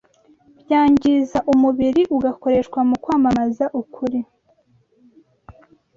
[0.63, 4.19] byangiza umubiri ugakoreshwa mu kwamamaza ukuri?